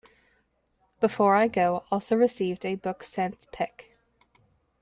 "Before 0.99 1.35
I 1.35 1.47
Go" 1.47 1.83
also 1.91 2.15
received 2.15 2.65
a 2.65 2.73
Book 2.73 3.03
Sense 3.03 3.45
Pick. 3.51 3.91